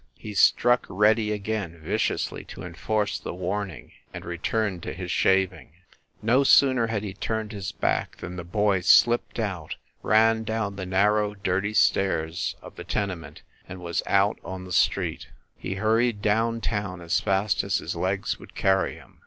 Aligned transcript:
He 0.17 0.33
struck 0.33 0.87
"Reddy" 0.89 1.31
again 1.31 1.79
viciously 1.79 2.43
to 2.45 2.63
enforce 2.63 3.19
the 3.19 3.35
warning, 3.35 3.91
and 4.11 4.25
returned 4.25 4.81
to 4.81 4.93
his 4.93 5.11
shaving. 5.11 5.73
No 6.23 6.43
sooner 6.43 6.87
had 6.87 7.03
he 7.03 7.13
turned 7.13 7.51
his 7.51 7.71
back 7.71 8.17
than 8.17 8.35
the 8.35 8.43
boy 8.43 8.81
slipped 8.81 9.37
out, 9.37 9.75
ran 10.01 10.43
down 10.43 10.75
the 10.75 10.87
narrow, 10.87 11.35
dirty 11.35 11.75
stairs 11.75 12.55
of 12.63 12.77
the 12.77 12.83
tenement 12.83 13.43
and 13.69 13.79
was 13.79 14.01
out 14.07 14.39
on 14.43 14.63
the 14.63 14.73
street. 14.73 15.27
He 15.55 15.75
hurried 15.75 16.23
down 16.23 16.61
town 16.61 16.99
as 17.01 17.19
fast 17.19 17.63
as 17.63 17.77
his 17.77 17.95
legs 17.95 18.39
would 18.39 18.55
carry 18.55 18.95
him. 18.95 19.19